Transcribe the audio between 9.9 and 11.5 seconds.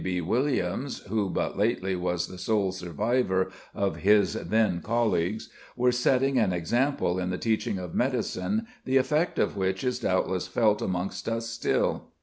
doubtless felt amongst us